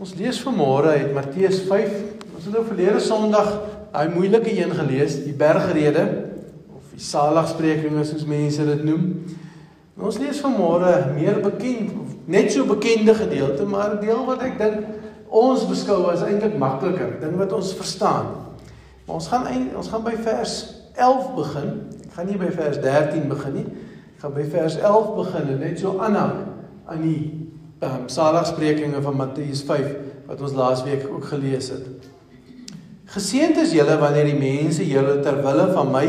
Ons 0.00 0.14
lees 0.16 0.38
vanmôre 0.40 0.94
uit 0.96 1.10
Matteus 1.12 1.58
5. 1.68 1.96
Ons 2.32 2.46
het 2.46 2.54
nou 2.54 2.62
verlede 2.64 3.02
Sondag 3.04 3.50
daai 3.92 4.08
moeilike 4.14 4.48
een 4.56 4.70
gelees, 4.72 5.18
die 5.26 5.34
bergrede 5.36 6.06
of 6.72 6.94
die 6.94 7.02
saligsprekinge 7.04 8.06
soos 8.08 8.24
mense 8.24 8.64
dit 8.64 8.86
noem. 8.86 9.02
En 9.98 10.06
ons 10.08 10.16
lees 10.22 10.40
vanmôre 10.40 10.94
meer 11.18 11.42
bekend 11.44 11.92
net 12.32 12.48
so 12.54 12.64
bekende 12.64 13.12
gedeelte, 13.18 13.66
maar 13.68 13.98
'n 13.98 14.00
deel 14.00 14.24
wat 14.24 14.40
ek 14.40 14.56
dink 14.56 14.88
ons 15.28 15.68
beskou 15.68 16.08
as 16.08 16.24
eintlik 16.24 16.56
makliker, 16.56 17.20
ding 17.20 17.36
wat 17.36 17.52
ons 17.52 17.74
verstaan. 17.74 18.56
Maar 19.04 19.14
ons 19.20 19.28
gaan 19.28 19.46
eind, 19.46 19.76
ons 19.76 19.88
gaan 19.88 20.02
by 20.02 20.16
vers 20.16 20.80
11 20.96 21.34
begin. 21.34 21.70
Ek 22.08 22.12
gaan 22.16 22.26
nie 22.26 22.38
by 22.38 22.50
vers 22.50 22.80
13 22.80 23.28
begin 23.28 23.52
nie. 23.52 23.66
Ek 24.16 24.24
gaan 24.24 24.32
by 24.32 24.48
vers 24.48 24.78
11 24.80 25.14
begin 25.16 25.48
en 25.48 25.58
net 25.58 25.78
so 25.78 25.98
aanhang 25.98 26.46
aan 26.86 27.02
die 27.02 27.49
ehm 27.80 28.02
um, 28.02 28.08
saligsprekinge 28.12 29.00
van 29.02 29.16
Matteus 29.16 29.62
5 29.64 29.92
wat 30.28 30.40
ons 30.44 30.52
laasweek 30.52 31.06
ook 31.08 31.24
gelees 31.24 31.70
het. 31.72 32.08
Geseënd 33.14 33.56
is 33.62 33.72
julle 33.72 33.96
wanneer 33.98 34.28
die 34.28 34.36
mense 34.36 34.84
julle 34.84 35.14
ter 35.24 35.38
wille 35.40 35.64
van 35.72 35.88
my 35.94 36.04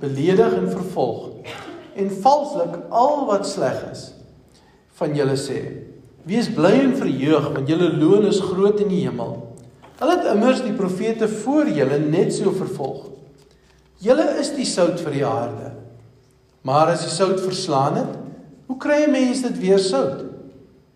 beledig 0.00 0.54
en 0.56 0.70
vervolg 0.70 1.52
en 2.00 2.08
valslik 2.24 2.78
al 2.88 3.26
wat 3.28 3.44
sleg 3.46 3.82
is 3.90 4.06
van 4.96 5.12
julle 5.16 5.36
sê. 5.36 5.58
Wees 6.24 6.48
bly 6.56 6.72
en 6.86 6.96
verheug 6.96 7.50
want 7.52 7.68
julle 7.68 7.90
loon 8.00 8.24
is 8.30 8.40
groot 8.40 8.80
in 8.80 8.88
die 8.88 9.02
hemel. 9.04 9.36
Hulle 10.00 10.16
het 10.16 10.30
immers 10.32 10.64
die 10.64 10.72
profete 10.72 11.28
voor 11.42 11.68
julle 11.68 12.00
net 12.00 12.32
so 12.32 12.54
vervolg. 12.56 13.10
Julle 14.00 14.24
is 14.40 14.54
die 14.56 14.64
sout 14.64 14.96
vir 15.04 15.18
die 15.18 15.26
aarde. 15.28 15.74
Maar 16.64 16.94
as 16.94 17.04
die 17.04 17.12
sout 17.12 17.36
verslaan 17.44 18.00
het, 18.00 18.18
hoe 18.72 18.80
kry 18.80 19.04
'n 19.04 19.12
mens 19.12 19.44
dit 19.44 19.60
weer 19.60 19.78
sout? 19.78 20.29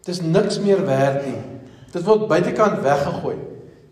Dis 0.04 0.20
niks 0.20 0.58
meer 0.60 0.84
werd 0.86 1.24
nie. 1.26 1.40
Dit 1.92 2.04
word 2.04 2.28
buitekant 2.28 2.82
weggegooi 2.84 3.36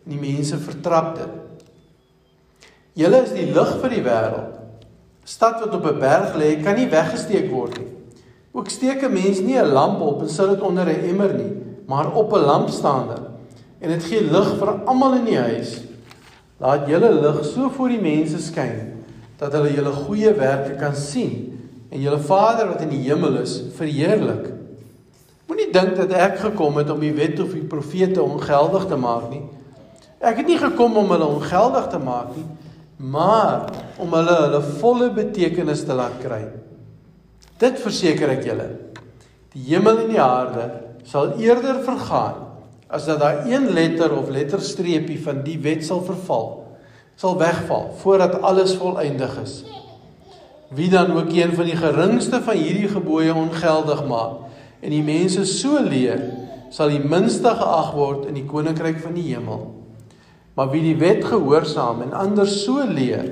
en 0.02 0.10
die 0.10 0.20
mense 0.20 0.58
vertrap 0.58 1.14
dit. 1.16 1.38
Julle 2.98 3.22
is 3.24 3.32
die 3.32 3.46
lig 3.54 3.70
vir 3.80 3.94
die 3.94 4.02
wêreld. 4.04 4.58
Stad 5.24 5.60
wat 5.62 5.74
op 5.74 5.86
'n 5.86 6.00
berg 6.00 6.34
lê, 6.34 6.62
kan 6.62 6.76
nie 6.76 6.90
weggesteek 6.90 7.50
word 7.50 7.78
nie. 7.78 7.88
Ook 8.52 8.68
steek 8.68 9.02
'n 9.02 9.12
mens 9.12 9.40
nie 9.40 9.58
'n 9.58 9.72
lamp 9.72 10.00
op 10.00 10.20
en 10.22 10.28
sit 10.28 10.48
dit 10.48 10.60
onder 10.60 10.84
'n 10.84 11.08
emmer 11.08 11.34
nie, 11.34 11.52
maar 11.86 12.12
op 12.12 12.32
'n 12.32 12.44
lampstander 12.44 13.18
en 13.80 13.88
dit 13.88 14.04
gee 14.04 14.20
lig 14.20 14.58
vir 14.58 14.68
almal 14.86 15.14
in 15.14 15.24
die 15.24 15.38
huis. 15.38 15.80
Laat 16.58 16.86
julle 16.88 17.12
lig 17.12 17.44
so 17.44 17.68
voor 17.68 17.88
die 17.88 18.00
mense 18.00 18.38
skyn 18.38 19.02
dat 19.38 19.52
hulle 19.52 19.72
julle 19.74 19.90
goeie 19.90 20.32
werke 20.34 20.76
kan 20.78 20.94
sien 20.94 21.58
en 21.90 22.00
julle 22.00 22.18
Vader 22.18 22.68
wat 22.68 22.80
in 22.80 22.88
die 22.88 23.02
hemel 23.08 23.40
is 23.40 23.62
verheerlik. 23.74 24.61
Moenie 25.52 25.68
dink 25.68 25.98
dat 25.98 26.12
ek 26.16 26.38
gekom 26.40 26.78
het 26.80 26.88
om 26.88 27.02
die 27.02 27.12
wet 27.12 27.36
of 27.44 27.50
die 27.52 27.66
profete 27.68 28.22
ongeldig 28.24 28.86
te 28.88 28.96
maak 28.96 29.26
nie. 29.28 29.42
Ek 30.24 30.38
het 30.40 30.46
nie 30.48 30.56
gekom 30.56 30.94
om 30.96 31.10
hulle 31.12 31.26
ongeldig 31.28 31.90
te 31.92 31.98
maak 32.00 32.30
nie, 32.32 32.46
maar 33.12 33.66
om 34.00 34.14
hulle 34.16 34.36
hulle 34.46 34.60
volle 34.80 35.10
betekenis 35.12 35.82
te 35.84 35.92
laat 35.98 36.14
kry. 36.22 36.46
Dit 37.60 37.76
verseker 37.84 38.32
ek 38.32 38.46
julle. 38.48 38.70
Die 39.52 39.66
hemel 39.66 40.06
en 40.06 40.14
die 40.14 40.22
aarde 40.24 40.64
sal 41.04 41.34
eerder 41.36 41.82
vergaan 41.84 42.46
as 42.88 43.04
dat 43.10 43.20
daar 43.20 43.44
een 43.44 43.68
letter 43.76 44.14
of 44.16 44.32
letterstreepie 44.32 45.18
van 45.20 45.42
die 45.44 45.58
wet 45.60 45.84
sal 45.84 46.00
verval, 46.06 46.46
sal 47.20 47.36
wegval 47.36 47.90
voordat 48.00 48.40
alles 48.40 48.72
volëindig 48.80 49.36
is. 49.44 49.58
Wie 50.72 50.88
dan 50.88 51.12
ook 51.12 51.28
een 51.36 51.52
van 51.52 51.68
die 51.68 51.76
geringste 51.76 52.40
van 52.40 52.56
hierdie 52.56 52.88
gebooie 52.88 53.36
ongeldig 53.36 54.00
maak, 54.08 54.48
en 54.82 54.90
die 54.90 55.04
mense 55.06 55.44
so 55.46 55.78
leer, 55.82 56.20
sal 56.72 56.90
die 56.90 57.02
minste 57.02 57.52
geag 57.54 57.92
word 57.94 58.26
in 58.30 58.36
die 58.38 58.48
koninkryk 58.48 58.98
van 59.02 59.14
die 59.14 59.28
hemel. 59.30 59.68
Maar 60.56 60.72
wie 60.72 60.82
die 60.84 60.98
wet 61.00 61.22
gehoorsaam 61.24 62.02
en 62.06 62.16
ander 62.16 62.48
so 62.48 62.82
leer, 62.88 63.28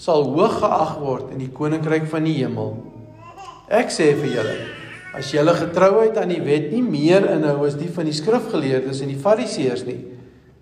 sal 0.00 0.24
hoog 0.30 0.60
geag 0.62 0.94
word 1.02 1.32
in 1.34 1.42
die 1.42 1.50
koninkryk 1.52 2.06
van 2.10 2.24
die 2.28 2.38
hemel. 2.38 2.76
Ek 3.72 3.92
sê 3.92 4.12
vir 4.18 4.30
julle, 4.36 4.56
as 5.16 5.32
julle 5.32 5.52
getrouheid 5.56 6.16
aan 6.20 6.32
die 6.32 6.42
wet 6.44 6.70
nie 6.72 6.84
meer 6.84 7.26
inhou 7.34 7.66
as 7.66 7.76
die 7.80 7.90
van 7.92 8.08
die 8.08 8.16
skrifgeleerdes 8.16 9.02
en 9.04 9.12
die 9.12 9.20
fariseërs 9.20 9.84
nie, 9.88 10.00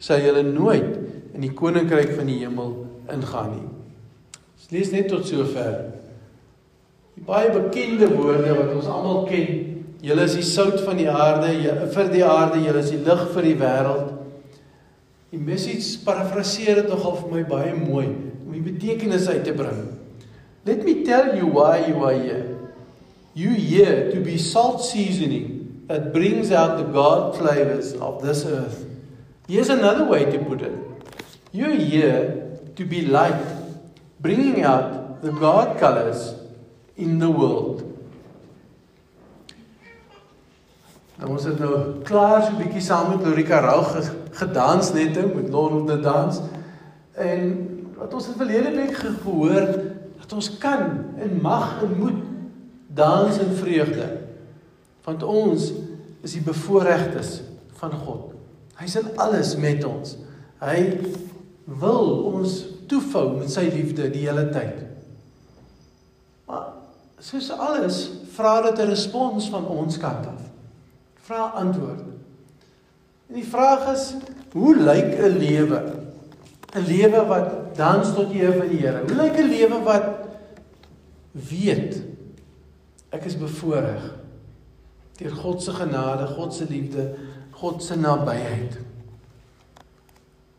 sal 0.03 0.23
julle 0.25 0.43
nooit 0.47 0.97
in 1.35 1.45
die 1.45 1.53
koninkryk 1.57 2.15
van 2.17 2.31
die 2.31 2.41
hemel 2.43 2.75
ingaan 3.11 3.55
nie. 3.55 3.67
Ons 4.57 4.71
lees 4.75 4.93
net 4.95 5.11
tot 5.13 5.27
sover. 5.29 5.77
Die 7.19 7.27
baie 7.27 7.51
bekende 7.53 8.09
woorde 8.15 8.55
wat 8.57 8.73
ons 8.77 8.89
almal 8.91 9.27
ken 9.29 9.70
Julle 10.01 10.25
is 10.25 10.37
die 10.39 10.47
sout 10.47 10.81
van 10.87 10.97
die 10.97 11.09
aarde, 11.13 11.51
vir 11.93 12.09
die 12.09 12.25
aarde, 12.25 12.63
julle 12.65 12.81
is 12.81 12.93
die 12.95 13.03
lig 13.05 13.25
vir 13.35 13.49
die 13.51 13.57
wêreld. 13.61 14.15
Die 15.31 15.41
message 15.41 16.01
parafraseer 16.07 16.81
dit 16.81 16.89
nogal 16.91 17.19
vir 17.21 17.35
my 17.35 17.43
baie 17.47 17.75
mooi 17.77 18.07
om 18.09 18.55
die 18.57 18.65
betekenis 18.65 19.29
uit 19.29 19.45
te 19.47 19.53
bring. 19.55 19.85
Let 20.65 20.85
me 20.85 21.03
tell 21.05 21.37
you 21.37 21.47
why 21.47 21.85
you 21.87 22.01
are 22.05 22.17
here. 22.17 22.57
You 23.35 23.51
here 23.51 24.11
to 24.11 24.21
be 24.21 24.39
salt 24.39 24.83
seasoning 24.83 25.85
that 25.89 26.13
brings 26.13 26.51
out 26.51 26.79
the 26.79 26.85
God 26.85 27.37
flavors 27.37 27.93
of 27.95 28.23
this 28.23 28.45
earth. 28.45 28.87
Here's 29.49 29.69
another 29.69 30.05
way 30.05 30.25
to 30.25 30.39
put 30.39 30.63
it. 30.63 30.73
You're 31.53 31.77
here 31.77 32.59
to 32.77 32.85
be 32.85 33.03
light, 33.03 33.45
bringing 34.21 34.63
out 34.63 35.23
the 35.23 35.33
God 35.33 35.79
colors 35.79 36.35
in 36.97 37.19
the 37.19 37.31
world. 37.31 37.90
Nou 41.21 41.35
ons 41.35 41.45
het 41.45 41.59
nou 41.61 42.01
klaar 42.09 42.43
so 42.43 42.53
'n 42.55 42.63
bietjie 42.63 42.81
saam 42.81 43.11
met 43.11 43.27
Lorika 43.27 43.61
Rou 43.61 43.85
gedans 44.33 44.93
net 44.93 45.15
nou 45.15 45.35
met 45.35 45.51
Lord 45.53 45.87
the 45.87 46.01
Dance. 46.01 46.41
En 47.13 47.69
wat 47.97 48.15
ons 48.15 48.27
het 48.27 48.37
verlede 48.37 48.71
week 48.71 48.95
gehoor 48.97 49.67
dat 50.21 50.33
ons 50.33 50.59
kan 50.59 51.05
en 51.19 51.39
mag 51.43 51.83
en 51.83 51.99
moet 51.99 52.23
dans 52.87 53.39
in 53.39 53.53
vreugde. 53.53 54.17
Want 55.05 55.23
ons 55.23 55.73
is 56.21 56.33
die 56.33 56.43
bevoorregtes 56.43 57.43
van 57.73 57.93
God. 57.93 58.33
Hy's 58.75 58.97
in 58.97 59.17
alles 59.17 59.57
met 59.57 59.85
ons. 59.85 60.17
Hy 60.59 60.99
wil 61.65 62.25
ons 62.33 62.65
toefou 62.87 63.39
met 63.39 63.51
sy 63.51 63.69
liefde 63.69 64.11
die 64.11 64.25
hele 64.29 64.49
tyd. 64.49 64.87
Maar 66.47 66.73
soos 67.19 67.51
alles 67.51 68.11
vra 68.33 68.63
dit 68.63 68.79
'n 68.79 68.89
respons 68.89 69.51
van 69.51 69.67
ons 69.67 69.99
kant 69.99 70.27
af 70.27 70.50
vra 71.27 71.51
antwoord. 71.63 72.01
En 73.29 73.35
die 73.35 73.47
vraag 73.47 73.93
is, 73.93 74.15
hoe 74.53 74.77
lyk 74.77 75.19
'n 75.19 75.37
lewe? 75.39 75.81
'n 76.75 76.87
Lewe 76.87 77.27
wat 77.27 77.77
dans 77.77 78.15
tot 78.15 78.33
eer 78.33 78.53
van 78.53 78.69
die 78.69 78.79
Here. 78.79 79.03
Hoe 79.07 79.17
lyk 79.23 79.39
'n 79.39 79.49
lewe 79.49 79.83
wat 79.83 80.09
weet 81.33 82.03
ek 83.11 83.25
is 83.25 83.39
bevoorreg 83.39 84.17
deur 85.21 85.35
God 85.37 85.63
se 85.63 85.73
genade, 85.77 86.27
God 86.27 86.55
se 86.55 86.65
liefde, 86.69 87.15
God 87.51 87.83
se 87.83 87.97
nabyheid. 87.99 88.79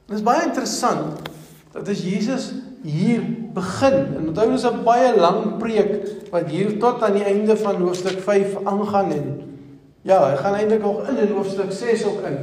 Dit 0.06 0.20
is 0.20 0.26
baie 0.26 0.44
interessant 0.46 1.30
dat 1.74 1.88
as 1.90 2.04
Jesus 2.06 2.52
hier 2.86 3.24
begin 3.56 3.98
en 4.20 4.28
onthou 4.30 4.52
dis 4.52 4.66
'n 4.66 4.84
baie 4.84 5.16
lang 5.18 5.58
preek 5.58 6.30
wat 6.32 6.50
hier 6.50 6.80
tot 6.80 7.02
aan 7.04 7.18
die 7.18 7.24
einde 7.24 7.58
van 7.58 7.82
hoofstuk 7.82 8.20
5 8.20 8.66
aangaan 8.66 9.12
en 9.12 9.51
Ja, 10.02 10.18
hy 10.32 10.38
gaan 10.42 10.58
eintlik 10.58 10.82
nog 10.82 11.08
in 11.10 11.18
in 11.22 11.34
hoofstuk 11.36 11.72
6 11.72 12.04
ook 12.10 12.26
in. 12.26 12.38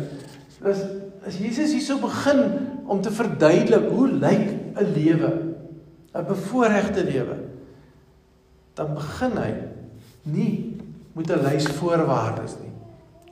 Dis 0.63 0.83
as 1.27 1.39
Jesus 1.39 1.73
hierso 1.75 1.99
begin 1.99 2.45
om 2.87 3.01
te 3.03 3.11
verduidelik 3.13 3.91
hoe 3.91 4.09
lyk 4.09 4.49
'n 4.79 4.93
lewe? 4.95 5.31
'n 6.15 6.27
Bevoorregte 6.27 7.05
lewe. 7.05 7.37
Dan 8.75 8.95
begin 8.95 9.37
hy 9.37 9.53
nie 10.23 10.77
met 11.13 11.31
'n 11.31 11.43
lys 11.43 11.67
voorwaardes 11.67 12.57
nie. 12.63 12.73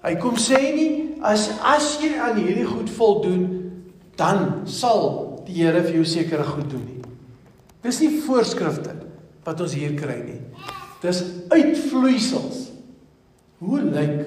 Hy 0.02 0.14
kom 0.16 0.36
sê 0.36 0.74
nie 0.74 1.18
as 1.22 1.50
as 1.62 1.98
jy 2.02 2.18
aan 2.18 2.36
hierdie 2.36 2.66
goed 2.66 2.90
voldoen, 2.90 3.72
dan 4.16 4.66
sal 4.66 5.42
die 5.46 5.62
Here 5.62 5.82
vir 5.82 5.94
jou 5.94 6.04
sekere 6.04 6.44
goed 6.44 6.70
doen 6.70 6.84
nie. 6.84 7.02
Dis 7.82 8.00
nie 8.00 8.22
voorskrifte 8.26 8.94
wat 9.44 9.60
ons 9.60 9.74
hier 9.74 9.94
kry 9.94 10.22
nie. 10.24 10.40
Dis 11.02 11.22
uitvloeisels 11.48 12.65
Hoe 13.62 13.80
lyk 13.82 14.18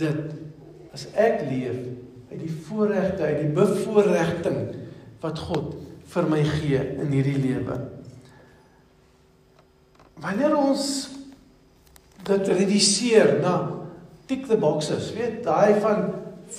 dit 0.00 0.94
as 0.94 1.06
ek 1.14 1.44
leef 1.48 1.78
uit 2.30 2.40
die 2.40 2.52
voorregte, 2.66 3.26
uit 3.26 3.44
die 3.44 3.54
bevoorregting 3.54 4.60
wat 5.22 5.38
God 5.50 5.76
vir 6.10 6.28
my 6.30 6.40
gee 6.58 6.80
in 7.02 7.14
hierdie 7.14 7.38
lewe? 7.38 7.78
Wanneer 10.20 10.56
ons 10.58 10.84
dit 12.26 12.50
reduseer 12.52 13.38
na 13.40 13.54
tick 14.30 14.44
the 14.50 14.58
boxes, 14.60 15.12
weet 15.16 15.40
daai 15.46 15.80
van 15.82 16.10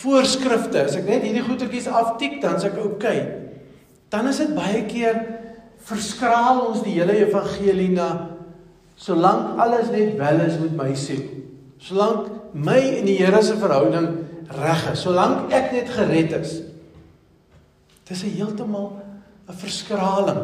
voorskrifte, 0.01 0.87
as 0.87 0.97
ek 0.99 1.07
net 1.07 1.27
hierdie 1.27 1.43
goetertjies 1.45 1.87
aftik 1.91 2.39
dan 2.43 2.57
is 2.59 2.67
ek 2.67 2.79
oukei. 2.79 3.19
Okay. 3.19 3.21
Dan 4.11 4.27
is 4.27 4.41
dit 4.43 4.51
baie 4.55 4.83
keer 4.91 5.21
verskraal 5.87 6.65
ons 6.67 6.83
die 6.83 6.97
hele 6.97 7.15
evangelie 7.23 7.91
na 7.95 8.09
solank 8.99 9.59
alles 9.63 9.87
net 9.93 10.17
wel 10.19 10.43
is 10.43 10.59
met 10.61 10.75
my 10.77 10.89
siel. 10.99 11.23
Solank 11.81 12.53
my 12.53 12.77
en 12.99 13.07
die 13.09 13.17
Here 13.17 13.41
se 13.43 13.57
verhouding 13.57 14.09
reg 14.51 14.83
is, 14.91 15.01
solank 15.01 15.53
ek 15.55 15.71
net 15.73 15.89
gered 15.95 16.35
is. 16.41 16.59
Dis 18.05 18.23
'n 18.23 18.35
heeltemal 18.37 19.01
'n 19.47 19.53
verskraling 19.53 20.43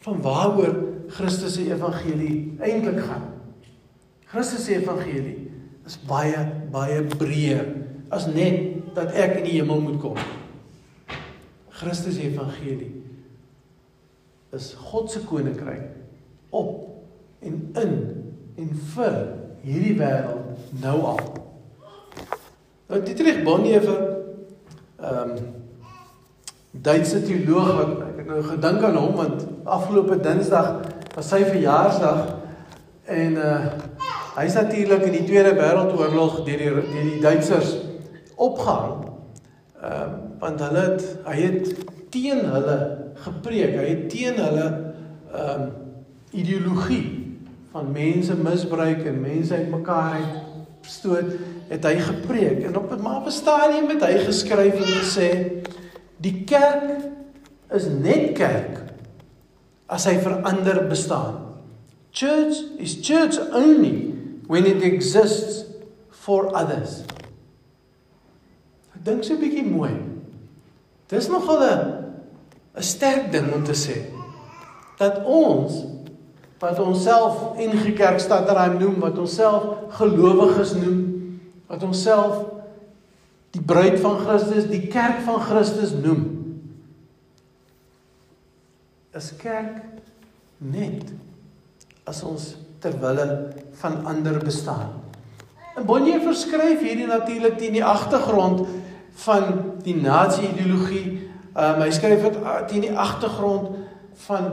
van 0.00 0.22
waaroor 0.22 0.76
Christus 1.08 1.54
se 1.54 1.72
evangelie 1.72 2.56
eintlik 2.60 3.00
gaan. 3.00 3.32
Christus 4.26 4.64
se 4.64 4.76
evangelie 4.76 5.50
is 5.86 5.98
baie 6.06 6.46
baie 6.70 7.02
breër 7.02 7.66
as 8.10 8.26
net 8.26 8.94
dat 8.94 9.12
ek 9.12 9.38
in 9.38 9.44
die 9.44 9.60
hemel 9.60 9.80
moet 9.80 10.00
kom. 10.00 10.16
Christus 11.68 12.14
se 12.14 12.22
evangelie 12.22 12.92
is 14.52 14.74
God 14.74 15.10
se 15.10 15.20
koninkryk 15.20 15.90
op 16.50 16.88
en 17.40 17.70
in 17.74 17.92
en 18.56 18.70
vir 18.94 19.37
hierdie 19.62 19.96
wêreld 19.98 20.80
nou 20.82 20.98
al. 21.12 21.20
Nou 22.88 23.00
Dietrich 23.04 23.42
Bonhoeffer 23.44 24.04
ehm 24.98 25.30
um, 25.30 25.56
Duitse 26.78 27.22
teoloog 27.24 27.68
wat 27.74 27.92
ek 28.04 28.18
het 28.20 28.26
nou 28.28 28.42
gedink 28.44 28.82
aan 28.84 28.96
hom 29.00 29.14
want 29.16 29.46
afgelope 29.64 30.18
Dinsdag 30.22 30.82
was 31.16 31.30
sy 31.32 31.40
verjaarsdag 31.48 32.34
en 33.18 33.38
uh 33.42 33.60
hy's 34.38 34.54
natuurlik 34.54 35.02
in 35.08 35.16
die 35.16 35.24
Tweede 35.26 35.56
Wêreldoorlog 35.56 36.42
deur 36.46 36.60
die 36.60 36.68
deur 36.70 36.82
die 36.92 37.20
Duitsers 37.22 37.72
opgehang. 38.36 39.08
Ehm 39.82 39.92
uh, 39.92 40.08
want 40.38 40.60
hulle 40.62 40.84
het 40.84 41.06
hy 41.26 41.38
het 41.40 41.72
teen 42.14 42.44
hulle 42.46 42.76
gepreek. 43.24 43.74
Hy 43.74 43.88
het 43.88 44.04
teen 44.12 44.38
hulle 44.38 44.66
ehm 45.32 45.62
um, 45.62 45.70
ideologie 46.30 47.27
van 47.72 47.92
mense 47.92 48.34
misbruik 48.34 49.04
en 49.04 49.20
mense 49.20 49.54
uitmekaar 49.54 50.12
uit 50.12 50.48
stoot 50.88 51.32
het 51.68 51.84
hy 51.84 51.98
gepreek 52.00 52.62
en 52.64 52.76
op 52.76 52.92
'n 52.92 53.02
maar 53.02 53.20
op 53.20 53.26
'n 53.26 53.30
stadium 53.30 53.88
het 53.88 54.04
hy 54.04 54.18
geskryf 54.24 54.74
en 54.74 54.92
gesê 55.02 55.28
die 56.16 56.44
kerk 56.44 57.04
is 57.70 57.86
net 57.86 58.32
kerk 58.32 58.84
as 59.86 60.04
hy 60.04 60.18
verander 60.18 60.86
bestaan. 60.88 61.34
Church 62.10 62.56
is 62.78 62.98
church 63.00 63.38
only 63.52 64.14
when 64.46 64.66
it 64.66 64.82
exists 64.82 65.64
for 66.10 66.52
others. 66.56 67.04
Ek 68.94 69.04
dink 69.04 69.24
so 69.24 69.34
'n 69.34 69.40
bietjie 69.40 69.64
mooi. 69.64 69.94
Dis 71.08 71.28
nogal 71.28 71.62
'n 71.62 71.80
'n 72.76 72.82
sterk 72.82 73.32
ding 73.32 73.52
om 73.52 73.64
te 73.64 73.74
sê 73.76 73.96
dat 74.98 75.24
ons 75.24 75.84
wat 76.58 76.78
onsself 76.82 77.56
NG 77.56 77.92
Kerk 77.94 78.20
Stadrein 78.20 78.78
noem, 78.80 78.98
wat 79.00 79.18
onsself 79.18 79.94
gelowiges 79.98 80.74
noem, 80.74 81.02
wat 81.66 81.82
onsself 81.82 82.46
die 83.50 83.62
bruid 83.62 84.00
van 84.00 84.18
Christus, 84.18 84.66
die 84.68 84.86
kerk 84.92 85.22
van 85.24 85.40
Christus 85.40 85.94
noem. 85.96 86.24
Is 89.16 89.32
kerk 89.40 89.82
net 90.58 91.12
as 92.08 92.22
ons 92.26 92.52
ter 92.82 92.94
wille 93.00 93.28
van 93.80 94.02
ander 94.06 94.38
bestaan. 94.44 94.98
En 95.78 95.86
Bonnie 95.86 96.18
verskryf 96.22 96.82
hierdie 96.82 97.08
natuurlik 97.08 97.58
teen 97.58 97.76
die 97.76 97.84
agtergrond 97.84 98.66
van 99.24 99.48
die 99.86 99.96
nasie-ideologie. 99.98 101.06
Um, 101.58 101.82
hy 101.82 101.90
skryf 101.94 102.22
dit 102.26 102.38
uh, 102.42 102.58
teen 102.70 102.84
die 102.86 102.94
agtergrond 102.94 103.74
van 104.26 104.50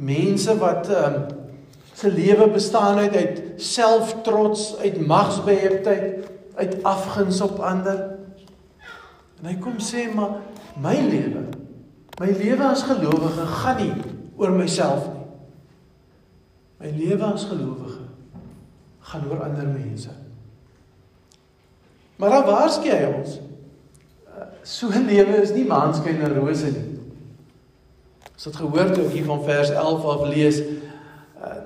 mense 0.00 0.54
wat 0.58 0.88
um, 0.94 1.20
se 2.00 2.12
lewe 2.12 2.48
bestaan 2.50 2.98
uit 2.98 3.16
uit 3.16 3.42
selftrots, 3.56 4.76
uit 4.76 5.06
magsbeheptheid, 5.06 6.30
uit 6.54 6.82
afguns 6.82 7.40
op 7.40 7.58
ander. 7.58 7.98
En 9.40 9.50
hy 9.50 9.56
kom 9.60 9.76
sê 9.84 10.06
maar 10.14 10.38
my 10.80 10.96
lewe, 10.96 11.44
my 12.20 12.30
lewe 12.32 12.64
as 12.64 12.86
gelowige 12.88 13.46
gaan 13.60 13.80
nie 13.82 13.92
oor 14.40 14.56
myself 14.56 15.04
nie. 15.10 15.26
My 16.80 16.92
lewe 16.96 17.28
as 17.28 17.44
gelowige 17.48 18.08
gaan 19.10 19.28
oor 19.28 19.44
ander 19.44 19.68
mense. 19.68 20.12
Maar 22.20 22.36
dan 22.36 22.48
waarsku 22.48 22.88
hy 22.88 23.04
ons. 23.12 23.40
So 24.62 24.88
'n 24.88 25.08
lewe 25.08 25.42
is 25.42 25.52
nie 25.52 25.64
maanskyn 25.64 26.20
en 26.20 26.36
rose 26.36 26.72
nie. 26.72 26.88
Ons 28.34 28.44
het 28.44 28.56
gehoor 28.56 28.92
toe 28.92 29.04
ek 29.04 29.12
hier 29.12 29.24
van 29.24 29.44
vers 29.44 29.70
11 29.70 30.04
af 30.04 30.28
lees 30.28 30.60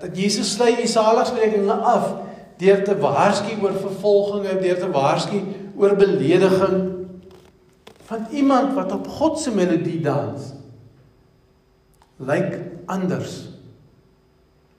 dat 0.01 0.17
Jesus 0.17 0.53
sluit 0.53 0.81
die 0.81 0.91
saligsprekinge 0.91 1.73
af 1.73 2.11
deur 2.59 2.85
te 2.85 2.97
waarsku 2.99 3.57
oor 3.63 3.75
vervolginge, 3.79 4.59
deur 4.63 4.79
te 4.79 4.91
waarsku 4.91 5.41
oor 5.77 5.97
belediging 5.99 6.77
van 8.05 8.27
iemand 8.31 8.75
wat 8.75 8.93
op 8.93 9.09
God 9.09 9.41
se 9.41 9.55
melodie 9.55 10.01
dans. 10.01 10.53
Lyk 12.17 12.61
anders. 12.87 13.49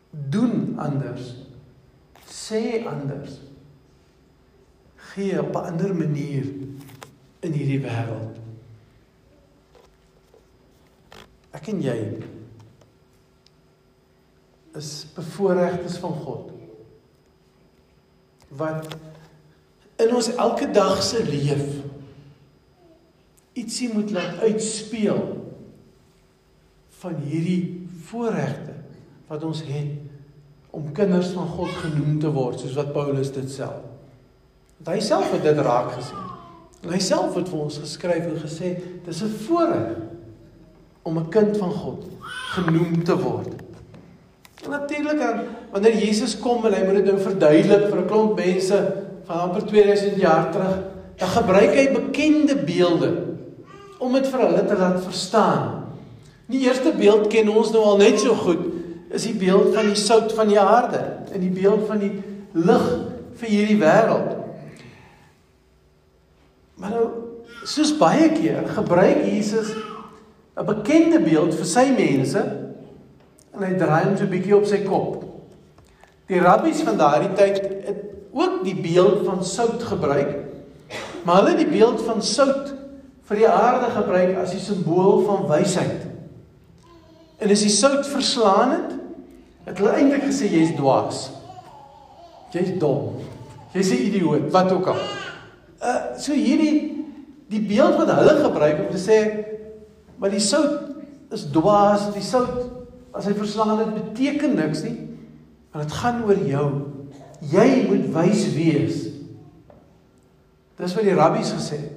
Doen 0.10 0.76
anders. 0.80 1.34
Sê 2.30 2.86
anders. 2.88 3.40
Gee 4.96 5.42
op 5.42 5.56
'n 5.56 5.66
ander 5.72 5.96
manier 5.96 6.46
in 7.40 7.52
hierdie 7.52 7.82
wêreld. 7.82 8.38
Ek 11.52 11.68
en 11.68 11.82
jy 11.82 12.18
is 14.76 15.08
bevoorregtes 15.16 15.98
van 16.04 16.14
God 16.26 16.52
wat 18.56 18.96
in 19.96 20.16
ons 20.16 20.30
elke 20.36 20.68
dag 20.72 21.02
se 21.04 21.24
leef 21.24 21.66
ietsie 23.56 23.90
moet 23.94 24.12
laat 24.12 24.40
uitspeel 24.44 25.22
van 27.00 27.16
hierdie 27.24 27.88
voorregte 28.08 28.76
wat 29.28 29.44
ons 29.44 29.64
het 29.68 30.76
om 30.76 30.92
kinders 30.92 31.32
van 31.36 31.48
God 31.48 31.72
genoem 31.80 32.18
te 32.20 32.32
word 32.36 32.60
soos 32.60 32.76
wat 32.76 32.92
Paulus 32.96 33.32
dit 33.32 33.48
self. 33.52 33.80
Want 34.78 34.92
hy 34.92 35.00
self 35.04 35.32
het 35.32 35.46
dit 35.46 35.60
raak 35.64 35.94
gesien. 35.96 36.26
En 36.84 36.92
hy 36.92 37.00
self 37.02 37.38
het 37.40 37.48
vir 37.50 37.62
ons 37.64 37.78
geskryf 37.80 38.28
en 38.28 38.42
gesê 38.42 38.74
dis 39.06 39.22
'n 39.24 39.38
voorreg 39.48 39.96
om 41.08 41.18
'n 41.18 41.30
kind 41.30 41.58
van 41.58 41.72
God 41.72 42.04
genoem 42.52 43.04
te 43.04 43.16
word. 43.16 43.65
En 44.66 44.72
natuurlik 44.72 45.20
dan 45.20 45.40
wanneer 45.72 45.98
Jesus 45.98 46.40
kom 46.40 46.66
en 46.66 46.74
hy 46.74 46.84
moet 46.86 47.02
dit 47.02 47.06
nou 47.06 47.20
verduidelik 47.22 47.90
vir 47.92 48.00
'n 48.02 48.08
klomp 48.10 48.36
mense 48.40 48.78
van 49.26 49.40
amper 49.40 49.66
2000 49.66 50.16
jaar 50.18 50.52
terug, 50.52 50.78
dan 51.16 51.28
gebruik 51.28 51.74
hy 51.76 51.92
bekende 51.94 52.56
beelde 52.56 53.12
om 54.00 54.14
dit 54.14 54.28
vir 54.28 54.40
hulle 54.40 54.66
te 54.66 54.78
laat 54.78 55.04
verstaan. 55.04 55.86
Die 56.46 56.66
eerste 56.66 56.92
beeld 56.92 57.28
ken 57.28 57.50
ons 57.50 57.72
nou 57.72 57.84
al 57.84 57.98
net 57.98 58.20
so 58.20 58.34
goed, 58.34 58.66
is 59.10 59.24
die 59.24 59.38
beeld 59.38 59.74
van 59.76 59.86
die 59.86 59.96
sout 59.96 60.34
van 60.34 60.48
die 60.48 60.60
aarde 60.60 61.02
en 61.32 61.40
die 61.40 61.54
beeld 61.62 61.88
van 61.88 62.00
die 62.00 62.12
lig 62.54 62.90
vir 63.36 63.50
hierdie 63.50 63.80
wêreld. 63.80 64.36
Maar 66.76 66.90
nou 66.90 67.08
soos 67.66 67.98
baie 67.98 68.30
keer 68.34 68.68
gebruik 68.68 69.26
Jesus 69.26 69.74
'n 70.58 70.66
bekende 70.66 71.20
beeld 71.20 71.54
vir 71.54 71.66
sy 71.66 71.92
mense 71.92 72.65
en 73.56 73.64
hy 73.64 73.76
draai 73.80 74.04
hom 74.06 74.18
so 74.18 74.24
'n 74.24 74.34
bietjie 74.34 74.56
op 74.56 74.66
sy 74.66 74.84
kop. 74.84 75.24
Die 76.28 76.40
rabbies 76.40 76.82
van 76.82 76.98
daardie 76.98 77.34
tyd 77.38 77.62
het 77.86 78.02
ook 78.34 78.64
die 78.64 78.76
beeld 78.76 79.26
van 79.26 79.44
sout 79.46 79.84
gebruik, 79.84 80.36
maar 81.24 81.36
hulle 81.36 81.56
het 81.56 81.64
die 81.64 81.78
beeld 81.78 82.02
van 82.02 82.22
sout 82.22 82.74
vir 83.26 83.38
die 83.38 83.50
aarde 83.50 83.92
gebruik 83.92 84.38
as 84.38 84.52
die 84.52 84.60
simbool 84.60 85.24
van 85.26 85.48
wysheid. 85.48 86.06
En 87.40 87.52
as 87.52 87.62
die 87.62 87.74
sout 87.74 88.06
verslaan 88.08 88.72
het, 88.72 88.92
het 89.66 89.78
hulle 89.78 89.96
eintlik 89.98 90.28
gesê 90.28 90.50
jy's 90.50 90.76
dwaas. 90.78 91.30
Jy's 92.54 92.78
dom. 92.80 93.22
Jy's 93.74 93.92
'n 93.92 94.06
idioot, 94.08 94.52
wat 94.52 94.72
ook 94.72 94.88
al. 94.88 95.02
Uh 95.82 96.18
so 96.18 96.34
hierdie 96.34 97.06
die 97.50 97.62
beeld 97.62 97.98
wat 97.98 98.12
hulle 98.12 98.36
gebruik 98.42 98.80
om 98.80 98.90
te 98.90 98.98
sê 98.98 99.18
maar 100.18 100.30
die 100.30 100.40
sout 100.40 100.96
is 101.32 101.46
dwaas, 101.52 102.14
die 102.14 102.24
sout 102.24 102.75
As 103.16 103.28
hy 103.30 103.34
verslaan 103.38 103.78
dit 103.80 103.94
beteken 104.00 104.56
niks 104.58 104.84
nie. 104.84 104.98
Want 105.72 105.88
dit 105.88 105.98
gaan 106.02 106.24
oor 106.28 106.42
jou. 106.48 106.68
Jy 107.52 107.68
moet 107.90 108.08
wys 108.16 108.48
wees. 108.56 109.04
Dis 110.76 110.96
wat 110.96 111.08
die 111.08 111.16
rabbies 111.16 111.54
gesê 111.56 111.80
het. 111.80 111.92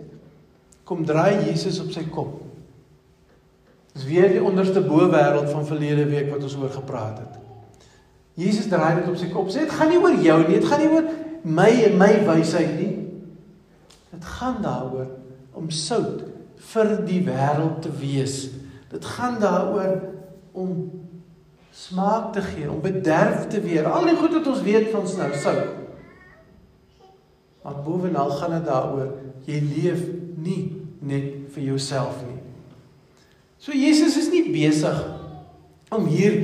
Kom 0.89 1.03
draai 1.05 1.45
Jesus 1.49 1.81
op 1.83 1.91
sy 1.93 2.05
kop. 2.09 2.39
Dis 3.93 4.07
weer 4.07 4.31
die 4.31 4.43
onderste 4.45 4.81
bo 4.85 5.09
wêreld 5.11 5.51
van 5.51 5.67
verlede 5.67 6.07
week 6.09 6.31
wat 6.31 6.45
ons 6.47 6.55
oor 6.57 6.71
gepraat 6.73 7.19
het. 7.19 7.35
Jesus 8.39 8.69
draai 8.71 9.01
dit 9.01 9.09
op 9.11 9.19
sy 9.19 9.29
kop. 9.33 9.51
Sê 9.51 9.67
dit 9.67 9.75
gaan 9.75 9.91
nie 9.91 9.99
oor 9.99 10.15
jou 10.23 10.39
nie, 10.45 10.61
dit 10.61 10.69
gaan 10.71 10.83
nie 10.85 10.91
oor 10.93 11.09
my 11.43 11.71
en 11.89 11.99
my 11.99 12.13
wysheid 12.29 12.77
nie. 12.79 12.93
Dit 14.15 14.29
gaan 14.39 14.61
daaroor 14.63 15.11
om 15.59 15.71
sout 15.75 16.23
vir 16.71 16.95
die 17.09 17.21
wêreld 17.27 17.83
te 17.83 17.91
wees. 17.99 18.45
Dit 18.93 19.05
gaan 19.17 19.41
daaroor 19.43 19.99
om 20.55 20.71
smaak 21.79 22.33
te 22.35 22.43
gee, 22.43 22.71
om 22.71 22.81
bederf 22.83 23.47
te 23.53 23.61
weer. 23.63 23.87
Al 23.87 24.09
die 24.11 24.17
goed 24.19 24.35
wat 24.39 24.51
ons 24.51 24.65
weet 24.67 24.91
van 24.91 25.07
nou 25.17 25.31
sout. 25.39 25.77
Maar 27.63 27.83
bovenal 27.85 28.31
gaan 28.41 28.57
dit 28.57 28.67
daaroor 28.67 29.13
jy 29.49 29.61
leef 29.65 30.03
nie 30.41 30.63
net 31.01 31.53
vir 31.55 31.71
jouself 31.71 32.21
nie. 32.27 32.37
So 33.59 33.75
Jesus 33.75 34.17
is 34.21 34.31
nie 34.33 34.45
besig 34.53 34.99
om 35.95 36.07
hier 36.11 36.37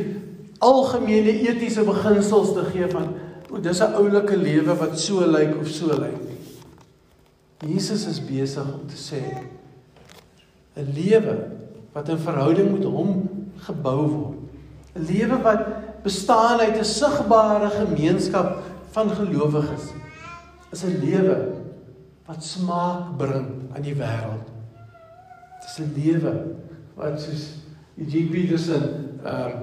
algemene 0.65 1.35
etiese 1.45 1.85
beginsels 1.87 2.55
te 2.57 2.65
gee 2.71 2.89
van 2.93 3.13
o, 3.51 3.61
dis 3.61 3.81
'n 3.81 3.95
oulike 4.01 4.37
lewe 4.37 4.75
wat 4.75 4.99
so 4.99 5.27
lyk 5.27 5.57
of 5.61 5.69
so 5.69 5.87
lyk 5.87 6.17
nie. 6.25 7.75
Jesus 7.75 8.07
is 8.07 8.21
besig 8.21 8.65
om 8.65 8.87
te 8.87 8.97
sê 8.97 9.23
'n 10.77 10.89
lewe 10.95 11.51
wat 11.93 12.09
in 12.09 12.19
verhouding 12.19 12.73
met 12.73 12.85
hom 12.85 13.29
gebou 13.57 14.09
word. 14.09 14.44
'n 14.95 15.05
Lewe 15.05 15.43
wat 15.43 15.67
bestaan 16.03 16.61
uit 16.61 16.79
'n 16.79 16.85
sigbare 16.85 17.71
gemeenskap 17.71 18.63
van 18.91 19.11
gelowiges 19.11 19.91
is 20.73 20.83
'n 20.83 20.99
lewe 21.03 21.37
wat 22.27 22.45
smaak 22.45 23.17
bring 23.17 23.47
aan 23.75 23.83
die 23.83 23.95
wêreld. 23.95 24.47
Dit 25.61 25.69
is 25.71 25.79
'n 25.79 25.93
lewe 25.97 26.33
wat 26.95 27.21
soos 27.21 27.45
Eugene 27.99 28.31
Peterson 28.31 28.83
ehm 29.25 29.51
uh, 29.51 29.55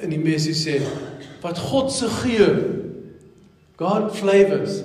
in 0.00 0.10
die 0.10 0.22
messie 0.22 0.54
sê 0.56 0.80
wat 1.42 1.58
God 1.58 1.92
se 1.92 2.08
geur 2.08 2.56
God 3.76 4.16
flavors 4.16 4.82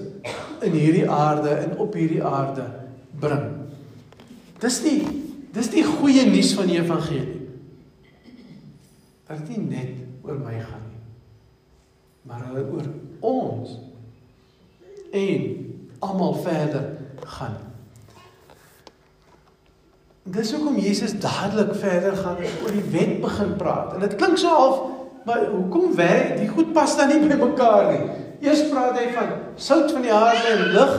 in 0.61 0.71
hierdie 0.71 1.09
aarde 1.09 1.49
en 1.49 1.77
op 1.77 1.93
hierdie 1.93 2.23
aarde 2.23 2.65
bring. 3.19 3.47
Dis 4.59 4.81
die 4.83 4.99
dis 5.55 5.69
die 5.71 5.83
goeie 5.83 6.25
nuus 6.27 6.53
van 6.53 6.67
die 6.67 6.79
evangelie. 6.79 7.34
Dat 9.25 9.41
dit 9.41 9.55
nie 9.55 9.67
net 9.69 10.03
oor 10.25 10.37
my 10.41 10.57
gaan 10.59 10.83
nie, 10.89 11.01
maar 12.25 12.45
oor 12.53 12.89
ons 13.25 13.77
en 15.15 15.45
almal 16.05 16.35
verder 16.45 16.85
gaan. 17.37 17.55
Dis 20.25 20.51
hoekom 20.53 20.77
Jesus 20.81 21.13
dadelik 21.21 21.75
verder 21.77 22.15
gaan 22.17 22.37
en 22.41 22.61
oor 22.63 22.73
die 22.73 22.85
wet 22.93 23.19
begin 23.21 23.53
praat. 23.59 23.93
En 23.93 24.05
dit 24.05 24.15
klink 24.17 24.39
so 24.41 24.49
half, 24.49 24.79
maar 25.25 25.45
hoekom 25.51 25.93
werk 25.97 26.39
die 26.39 26.49
goed 26.49 26.73
pas 26.73 26.95
dan 26.97 27.13
nie 27.13 27.21
by 27.21 27.37
mekaar 27.37 27.91
nie? 27.91 28.07
Eers 28.45 28.65
praat 28.69 28.97
hy 28.99 29.11
van 29.13 29.35
sout 29.55 29.93
van 29.93 30.05
die 30.05 30.13
aarde 30.13 30.49
en 30.53 30.65
lig. 30.73 30.95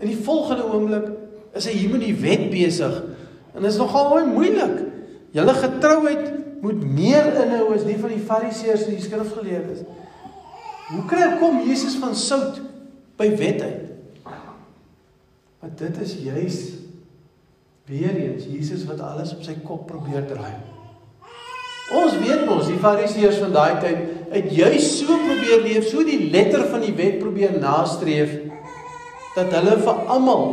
In 0.00 0.12
die 0.12 0.20
volgende 0.24 0.68
oomblik 0.68 1.08
is 1.56 1.66
hy 1.68 1.74
hier 1.76 1.92
met 1.92 2.04
die 2.04 2.16
wet 2.20 2.46
besig. 2.52 3.00
En 3.54 3.64
dit 3.64 3.72
is 3.72 3.80
nogal 3.80 4.26
moeilik. 4.28 4.76
Julle 5.34 5.54
getrouheid 5.56 6.28
moet 6.60 6.82
meer 6.84 7.30
inhou 7.44 7.70
as 7.74 7.86
die 7.86 7.98
van 7.98 8.12
die 8.12 8.24
Fariseërs 8.24 8.86
en 8.86 8.96
die 8.98 9.04
skrifgeleerdes. 9.04 9.86
Hoe 10.90 11.04
kry 11.08 11.36
kom 11.40 11.62
Jesus 11.66 11.96
van 12.02 12.14
sout 12.18 12.60
by 13.20 13.30
wet 13.38 13.62
uit? 13.62 13.86
Want 15.60 15.78
dit 15.78 15.98
is 16.02 16.14
juis 16.24 16.60
Weer 17.90 18.14
eens 18.14 18.44
Jesus 18.46 18.84
wat 18.86 19.00
alles 19.02 19.32
op 19.34 19.42
sy 19.42 19.56
kop 19.66 19.88
probeer 19.90 20.22
draai. 20.30 20.52
Ons 21.98 22.14
weet 22.22 22.44
mos 22.46 22.68
die 22.70 22.78
Fariseërs 22.78 23.40
van 23.42 23.54
daai 23.56 23.80
tyd 23.82 24.04
het 24.30 24.52
juis 24.54 24.86
so 25.00 25.16
probeer 25.24 25.64
leef, 25.64 25.88
so 25.90 26.04
die 26.06 26.28
letter 26.30 26.68
van 26.70 26.84
die 26.84 26.94
wet 26.94 27.18
probeer 27.18 27.56
nastreef 27.58 28.36
dat 29.34 29.50
hulle 29.56 29.74
vir 29.82 30.04
almal 30.14 30.44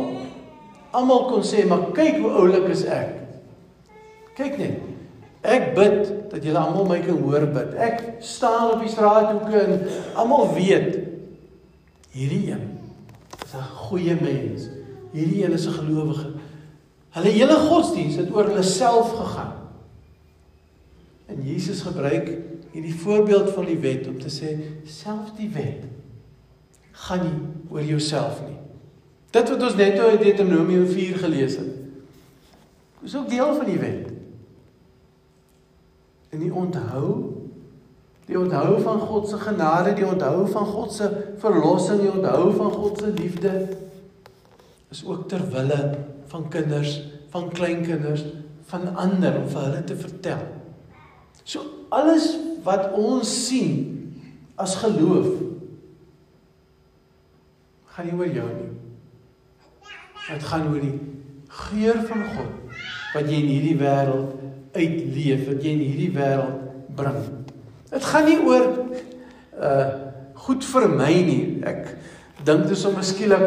almal 0.98 1.28
kon 1.28 1.44
sê, 1.46 1.62
"Maar 1.68 1.92
kyk 1.94 2.18
hoe 2.18 2.30
oulik 2.42 2.68
is 2.74 2.84
ek." 2.84 3.14
Kyk 4.34 4.58
net. 4.58 4.87
Ek 5.40 5.74
bid 5.74 6.30
dat 6.30 6.42
julle 6.42 6.58
almal 6.58 6.88
my 6.88 6.98
kan 7.04 7.20
hoor 7.22 7.46
bid. 7.54 7.74
Ek 7.78 8.02
staan 8.24 8.72
op 8.74 8.82
die 8.82 8.90
straathoeke 8.90 9.60
en 9.60 9.86
almal 10.18 10.50
weet 10.56 10.98
hierdie 12.14 12.50
een 12.50 12.64
is 13.44 13.54
'n 13.54 13.70
goeie 13.88 14.14
mens. 14.20 14.68
Hierdie 15.12 15.44
een 15.44 15.52
is 15.52 15.66
'n 15.66 15.78
gelowige. 15.78 16.32
Hulle 17.10 17.28
hele 17.28 17.54
godsdiens 17.54 18.16
het 18.16 18.34
oor 18.34 18.44
hulle 18.44 18.62
self 18.62 19.12
gegaan. 19.12 19.52
En 21.26 21.42
Jesus 21.42 21.80
gebruik 21.80 22.30
hierdie 22.72 22.94
voorbeeld 22.94 23.50
van 23.50 23.64
die 23.64 23.78
wet 23.78 24.06
om 24.08 24.18
te 24.18 24.28
sê 24.28 24.58
selfs 24.84 25.32
die 25.36 25.50
wet 25.52 25.84
gaan 26.92 27.22
nie 27.22 27.40
oor 27.70 27.84
jouself 27.84 28.40
nie. 28.46 28.56
Dit 29.30 29.48
wat 29.48 29.62
ons 29.62 29.76
net 29.76 29.98
uit 29.98 30.20
Deuteronomium 30.20 30.86
4 30.86 31.18
gelees 31.18 31.56
het. 31.56 31.74
Is 33.04 33.16
ook 33.16 33.28
deel 33.30 33.54
van 33.54 33.64
die 33.64 33.78
wet. 33.78 34.17
En 36.30 36.42
die 36.42 36.52
onthou 36.54 37.34
die 38.28 38.36
onthou 38.36 38.80
van 38.84 38.98
God 39.00 39.28
se 39.28 39.38
genade, 39.40 39.94
die 39.96 40.04
onthou 40.06 40.44
van 40.52 40.66
God 40.68 40.92
se 40.92 41.06
verlossing, 41.40 42.02
die 42.02 42.10
onthou 42.12 42.50
van 42.52 42.74
God 42.74 42.98
se 43.00 43.12
liefde 43.16 43.52
is 44.92 45.00
ook 45.04 45.28
ter 45.28 45.40
wille 45.52 45.78
van 46.28 46.48
kinders, 46.52 46.98
van 47.32 47.48
kleinkinders, 47.48 48.24
van 48.68 48.84
ander 48.96 49.40
om 49.40 49.48
vir 49.48 49.62
hulle 49.64 49.80
te 49.84 49.96
vertel. 49.96 50.44
So 51.44 51.64
alles 51.88 52.34
wat 52.64 52.92
ons 52.92 53.32
sien 53.46 53.78
as 54.60 54.76
geloof 54.82 55.30
gaan 57.94 58.10
nie 58.10 58.18
oor 58.18 58.32
jou 58.32 58.48
nie. 58.52 58.72
Dit 60.28 60.44
gaan 60.50 60.68
oor 60.68 60.84
die 60.84 60.96
geur 61.48 62.02
van 62.10 62.26
God 62.34 62.76
wat 63.14 63.24
jy 63.24 63.40
in 63.40 63.52
hierdie 63.54 63.78
wêreld 63.80 64.37
uitleef, 64.74 65.46
wat 65.48 65.64
jy 65.64 65.74
in 65.74 65.84
hierdie 65.84 66.12
wêreld 66.16 66.68
bring. 66.98 67.22
Dit 67.92 68.04
gaan 68.04 68.28
nie 68.28 68.38
oor 68.44 68.68
uh 69.58 69.88
goed 70.38 70.62
vir 70.64 70.84
my 70.88 71.10
nie. 71.26 71.42
Ek 71.66 71.88
dink 72.46 72.68
dis 72.70 72.84
om 72.86 72.94
skielik 73.02 73.42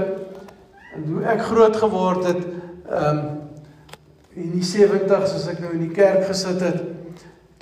en 0.91 1.05
hoe 1.07 1.21
ek 1.31 1.45
groot 1.47 1.77
geword 1.79 2.25
het 2.27 2.41
um, 2.91 3.21
in 4.35 4.51
die 4.51 4.65
70s 4.65 5.35
as 5.37 5.47
ek 5.53 5.61
nou 5.63 5.71
in 5.71 5.85
die 5.85 5.95
kerk 5.95 6.25
gesit 6.27 6.59
het, 6.61 6.81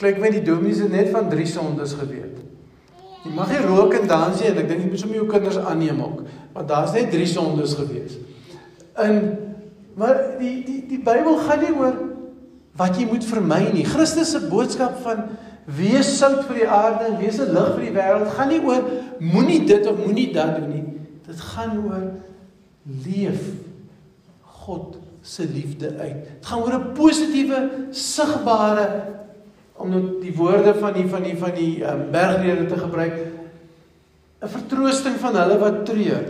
kyk 0.02 0.18
my 0.22 0.32
die 0.34 0.42
dominees 0.46 0.82
net 0.90 1.12
van 1.14 1.30
drie 1.30 1.48
sondes 1.50 1.94
geweet. 2.00 2.42
Jy 3.22 3.36
mag 3.36 3.54
nie 3.54 3.62
rook 3.68 3.94
en 4.00 4.10
dans 4.10 4.42
nie 4.42 4.50
en 4.50 4.60
ek 4.64 4.70
dink 4.72 4.84
jy 4.84 4.90
moet 4.90 5.04
sommer 5.04 5.20
jou 5.22 5.30
kinders 5.30 5.62
aanneem 5.62 6.02
ook, 6.04 6.26
want 6.56 6.70
daar's 6.74 6.98
net 6.98 7.14
drie 7.14 7.30
sondes 7.30 7.78
gewees. 7.78 8.18
In 9.06 9.22
maar 10.00 10.16
die 10.40 10.62
die 10.64 10.82
die 10.88 11.02
Bybel 11.04 11.38
gaan 11.44 11.60
nie 11.62 11.74
oor 11.76 11.96
wat 12.80 12.96
jy 12.96 13.08
moet 13.10 13.26
vermy 13.28 13.64
nie. 13.74 13.86
Christus 13.88 14.32
se 14.34 14.42
boodskap 14.48 15.02
van 15.04 15.26
wees 15.78 16.14
sout 16.18 16.46
vir 16.48 16.62
die 16.62 16.70
aarde 16.70 17.10
en 17.10 17.20
wees 17.20 17.40
'n 17.40 17.52
lig 17.54 17.74
vir 17.76 17.84
die 17.84 17.98
wêreld 17.98 18.32
gaan 18.36 18.50
nie 18.50 18.62
oor 18.64 18.84
moenie 19.20 19.66
dit 19.66 19.88
of 19.88 19.98
moenie 20.06 20.32
dat 20.34 20.56
doen 20.56 20.70
nie. 20.70 20.86
Dit 21.28 21.40
gaan 21.40 21.78
oor 21.86 22.06
leef 23.06 23.44
God 24.66 24.98
se 25.22 25.44
liefde 25.44 25.94
uit. 26.00 26.24
Dit 26.40 26.46
gaan 26.46 26.64
oor 26.64 26.74
'n 26.74 26.94
positiewe, 26.94 27.70
sigbare 27.92 28.88
om 29.76 29.90
nou 29.90 30.22
die 30.22 30.36
woorde 30.36 30.74
van 30.76 30.94
die 30.94 31.08
van 31.08 31.24
die 31.24 31.38
van 31.38 31.54
die 31.56 31.84
um, 31.84 32.12
bergrede 32.12 32.66
te 32.66 32.78
gebruik 32.78 33.16
'n 34.42 34.48
vertroosting 34.48 35.20
van 35.20 35.36
hulle 35.36 35.58
wat 35.60 35.86
treur, 35.86 36.26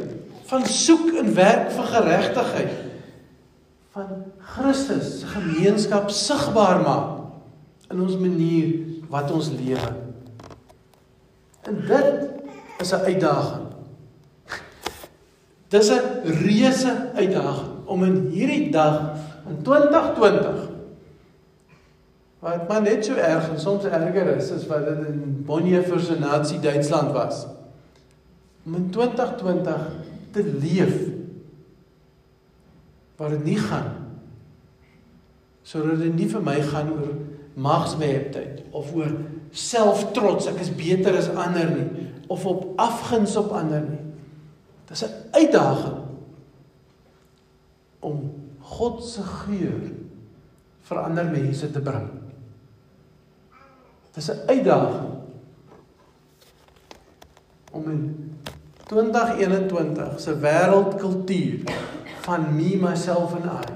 van 0.46 0.66
soek 0.66 1.14
en 1.14 1.34
werk 1.34 1.72
vir 1.72 1.84
geregtigheid 1.84 2.89
van 3.96 4.26
Christus 4.54 5.20
se 5.20 5.28
gemeenskap 5.28 6.10
sigbaar 6.14 6.84
maak 6.86 7.90
in 7.90 8.02
ons 8.02 8.18
manier 8.22 8.76
wat 9.10 9.32
ons 9.34 9.50
lewe. 9.50 9.94
En 11.66 11.80
dit 11.88 12.30
is 12.80 12.92
'n 12.94 13.06
uitdaging. 13.10 13.66
Dis 15.70 15.90
'n 15.90 16.22
reuse 16.24 17.12
uitdaging 17.16 17.86
om 17.86 18.04
in 18.04 18.30
hierdie 18.30 18.72
dag 18.72 19.18
in 19.50 19.62
2020 19.62 20.70
wat 22.40 22.68
maar 22.68 22.82
net 22.82 23.06
so 23.06 23.14
erg 23.14 23.50
en 23.50 23.60
soms 23.60 23.84
erger 23.84 24.36
is 24.38 24.52
as 24.52 24.68
wat 24.68 24.86
dit 24.86 25.08
in 25.08 25.44
Bonhoeffer 25.46 26.00
se 26.00 26.20
nasie 26.20 26.60
Duitsland 26.60 27.12
was 27.12 27.46
om 28.66 28.76
in 28.76 28.90
2020 28.90 29.76
te 30.32 30.44
leef 30.44 31.09
waar 33.20 33.36
dit 33.36 33.46
nie 33.52 33.60
gaan 33.60 33.92
sodat 35.68 36.02
dit 36.02 36.16
nie 36.16 36.30
vir 36.32 36.42
my 36.42 36.58
gaan 36.72 36.94
oor 36.96 37.14
magsbeheptheid 37.60 38.64
of 38.72 38.94
oor 38.96 39.12
selftrots 39.52 40.48
ek 40.50 40.62
is 40.64 40.74
beter 40.74 41.18
as 41.20 41.32
ander 41.36 41.70
nie 41.76 42.08
of 42.32 42.46
op 42.50 42.80
afguns 42.80 43.36
op 43.38 43.52
ander 43.54 43.84
nie 43.86 44.04
dis 44.90 45.04
'n 45.06 45.36
uitdaging 45.38 46.00
om 48.00 48.30
God 48.60 49.04
se 49.04 49.24
geur 49.24 49.92
vir 50.90 51.02
ander 51.02 51.30
mense 51.30 51.70
te 51.72 51.82
bring. 51.84 52.10
Dit 54.10 54.24
is 54.24 54.30
'n 54.32 54.48
uitdaging 54.48 55.14
om 57.72 57.90
in 57.90 58.04
2021 58.88 60.20
se 60.20 60.40
wêreldkultuur 60.40 61.60
van 62.30 62.56
me 62.56 62.78
myself 62.78 63.34
and 63.34 63.46
I 63.46 63.74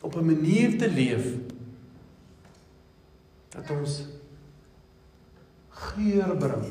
op 0.00 0.16
'n 0.16 0.24
manier 0.24 0.78
te 0.78 0.90
leef 0.90 1.26
dat 3.48 3.70
ons 3.70 4.04
geur 5.68 6.36
bring, 6.36 6.64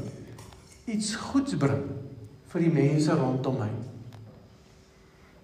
iets 0.86 1.15
goeds 1.15 1.55
bring 1.55 1.83
vir 2.48 2.62
die 2.62 2.71
mense 2.71 3.13
rondom 3.15 3.57
my. 3.57 3.69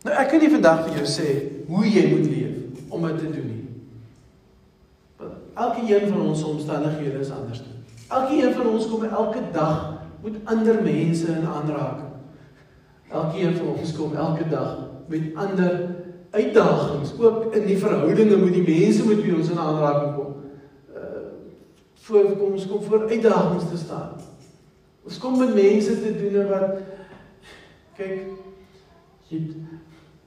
Nou 0.03 0.15
ek 0.15 0.29
kan 0.29 0.39
nie 0.39 0.51
vandag 0.51 0.83
vir 0.87 0.97
jou 0.97 1.05
sê 1.05 1.27
hoe 1.67 1.85
jy 1.85 2.03
moet 2.11 2.27
leef 2.31 2.83
om 2.89 3.07
dit 3.07 3.17
te 3.17 3.31
doen 3.31 3.47
nie. 3.47 3.65
Want 5.17 5.33
elke 5.53 5.81
een 5.87 6.09
van 6.09 6.21
ons 6.21 6.43
omstandighede 6.43 7.19
is 7.19 7.31
anders. 7.31 7.63
Elke 8.07 8.33
een 8.43 8.53
van 8.53 8.67
ons 8.67 8.87
kom 8.87 9.03
elke 9.03 9.41
dag 9.51 10.03
met 10.23 10.35
ander 10.43 10.83
mense 10.83 11.27
in 11.27 11.47
aanraking. 11.47 12.13
Elke 13.09 13.39
een 13.39 13.55
van 13.55 13.67
ons 13.67 13.95
kom 13.95 14.15
elke 14.15 14.49
dag 14.49 14.86
met 15.07 15.35
ander 15.35 15.95
uitdagings, 16.31 17.13
ook 17.19 17.53
in 17.55 17.65
die 17.65 17.77
verhoudinge 17.77 18.37
met 18.37 18.53
die 18.53 18.65
mense 18.67 19.05
met 19.07 19.21
wie 19.23 19.35
ons 19.35 19.49
in 19.49 19.59
aanraking 19.59 20.15
kom. 20.15 20.33
Uh 20.93 21.25
voor 22.07 22.31
kom 22.39 22.51
ons 22.51 22.67
kom 22.67 22.83
voor 22.83 23.07
uitdagings 23.09 23.69
te 23.69 23.77
staan. 23.77 24.19
Ons 25.03 25.17
kom 25.17 25.37
met 25.39 25.55
mense 25.55 26.01
te 26.01 26.13
doen 26.19 26.47
wat 26.47 26.77
kyk 27.97 28.25
jy 29.27 29.41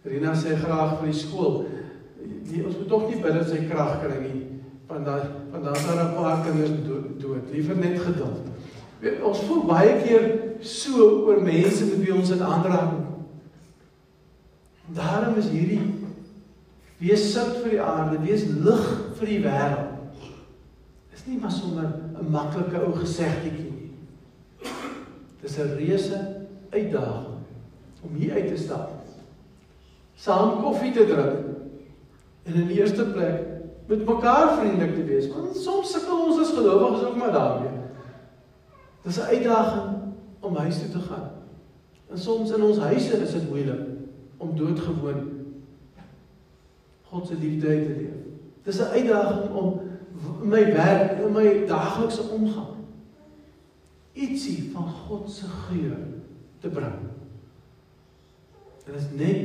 Rina 0.05 0.33
sê 0.33 0.55
graag 0.57 0.97
vir 1.01 1.11
die 1.11 1.19
skool. 1.19 1.59
Die, 2.49 2.63
ons 2.65 2.79
moet 2.79 2.89
tog 2.89 3.03
nie 3.09 3.21
bid 3.21 3.37
dat 3.37 3.51
sy 3.51 3.67
krag 3.69 3.99
kry 4.01 4.17
nie. 4.23 4.47
Want 4.89 5.05
dan 5.05 5.37
want 5.53 5.65
dan 5.65 5.77
sal 5.77 6.01
'n 6.01 6.15
paar 6.17 6.41
kinders 6.45 6.73
dood, 6.87 7.21
dood. 7.21 7.53
Liewer 7.53 7.77
net 7.77 8.01
geduld. 8.01 8.49
Weet, 9.01 9.23
ons 9.23 9.41
voel 9.49 9.63
baie 9.65 9.93
keer 10.03 10.25
so 10.61 11.09
oor 11.27 11.43
mense 11.43 11.85
met 11.85 12.01
wie 12.05 12.15
ons 12.15 12.31
in 12.31 12.43
aanraking 12.43 13.05
kom. 13.05 13.10
Daarom 14.95 15.37
is 15.39 15.49
hierdie 15.53 15.83
wees 17.01 17.31
sout 17.33 17.63
vir 17.63 17.77
die 17.77 17.83
aarde, 17.83 18.19
wees 18.25 18.45
lig 18.61 18.87
vir 19.17 19.31
die 19.31 19.41
wêreld. 19.45 20.25
Dis 21.15 21.27
nie 21.29 21.39
maar 21.41 21.53
sommer 21.53 21.87
'n 22.21 22.31
maklike 22.31 22.81
ou 22.85 22.93
gesegdetjie 22.93 23.71
nie. 23.71 23.91
Dis 25.41 25.59
'n 25.59 25.77
reuse 25.77 26.19
uitdaging 26.71 27.39
om 28.03 28.15
hier 28.15 28.35
uit 28.35 28.49
te 28.49 28.57
stap. 28.57 28.91
Saam 30.17 30.63
koffie 30.63 30.93
te 30.93 31.07
drink 31.07 31.47
en 32.45 32.55
in 32.55 32.67
die 32.67 32.81
eerste 32.81 33.05
plek 33.05 33.47
met 33.87 34.07
mekaar 34.07 34.59
vriendelik 34.59 34.95
te 34.95 35.05
wees. 35.05 35.29
Want 35.29 35.57
soms 35.57 35.93
sukkel 35.93 36.27
ons 36.27 36.41
as 36.41 36.57
gelowiges 36.57 37.05
ook 37.05 37.17
maar 37.17 37.33
daarmee. 37.33 37.73
Dis 39.03 39.19
'n 39.19 39.33
uitdaging 39.35 39.97
om 40.41 40.57
huis 40.57 40.79
toe 40.79 40.91
te 40.91 40.99
gaan. 40.99 41.31
En 42.11 42.19
soms 42.19 42.51
in 42.51 42.63
ons 42.63 42.79
huise 42.79 43.23
is 43.23 43.33
dit 43.33 43.49
moeilik 43.49 44.00
om 44.41 44.57
doodgewoon 44.57 45.29
God 47.11 47.27
se 47.27 47.37
liefde 47.37 47.69
uit 47.69 47.87
te 47.87 47.95
leef. 48.01 48.19
Dis 48.63 48.79
'n 48.79 48.93
uitdaging 48.97 49.55
om 49.55 49.81
in 50.43 50.49
my 50.49 50.65
werk, 50.73 51.19
in 51.19 51.33
my 51.33 51.67
daaglikse 51.67 52.23
omgang 52.23 52.81
ietsie 54.13 54.71
van 54.73 54.89
God 54.89 55.31
se 55.31 55.47
geur 55.47 55.97
te 56.61 56.69
bring. 56.69 56.99
Dit 58.85 58.95
is 58.95 59.09
net 59.15 59.41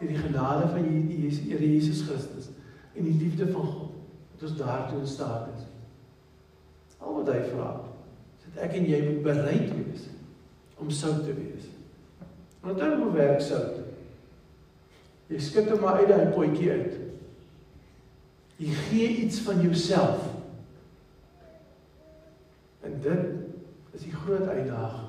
in 0.00 0.08
die 0.08 0.18
genade 0.18 0.68
van 0.72 0.86
die 0.88 1.30
Here 1.30 1.72
Jesus 1.72 2.02
Christus 2.08 2.50
en 2.96 3.06
die 3.06 3.16
liefde 3.20 3.46
van 3.52 3.66
God 3.66 3.98
wat 4.32 4.48
ons 4.48 4.56
daartoe 4.58 5.00
in 5.00 5.06
staat 5.06 5.52
is. 5.54 5.66
Al 6.98 7.20
wat 7.20 7.30
hy 7.32 7.42
vra, 7.52 7.68
is 8.38 8.48
dat 8.48 8.64
ek 8.66 8.78
en 8.80 8.88
jy 8.88 9.00
moet 9.06 9.22
bereid 9.28 9.68
wees 9.76 10.08
om 10.80 10.90
sout 10.90 11.22
te 11.24 11.34
wees. 11.36 11.68
Want 12.64 12.80
dan 12.80 12.98
hoe 13.00 13.12
werk 13.12 13.40
sout? 13.44 13.78
Jy 15.30 15.38
skit 15.38 15.70
hom 15.70 15.80
maar 15.84 16.02
uit 16.02 16.10
daai 16.10 16.32
potjie 16.34 16.70
uit. 16.70 16.96
Jy 18.60 18.74
gee 18.88 19.08
iets 19.24 19.38
van 19.46 19.60
jouself. 19.62 20.26
En 22.82 22.98
dit 23.00 23.94
is 23.94 24.02
die 24.02 24.12
groot 24.12 24.48
uitdaging 24.48 25.08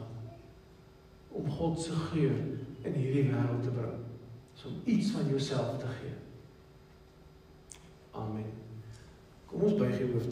om 1.32 1.50
God 1.50 1.80
se 1.82 1.92
geur 2.12 2.38
in 2.82 2.94
hierdie 2.94 3.30
wêreld 3.32 3.64
te 3.64 3.74
bring. 3.74 3.98
Om 4.66 4.82
iets 4.86 5.10
van 5.12 5.26
jouself 5.30 5.78
te 5.80 5.86
gee. 6.00 6.14
Amen. 8.12 8.46
Kom 9.46 9.62
ons 9.62 9.78
buig 9.80 9.98
die 9.98 10.12
hoofde. 10.12 10.30